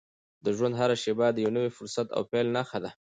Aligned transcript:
د 0.45 0.47
ژوند 0.57 0.75
هره 0.79 0.95
شېبه 1.03 1.27
د 1.31 1.37
یو 1.45 1.51
نوي 1.57 1.71
فرصت 1.77 2.07
او 2.15 2.21
پیل 2.31 2.47
نښه 2.55 2.79
ده. 2.83 2.91